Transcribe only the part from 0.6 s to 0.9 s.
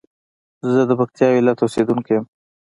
زه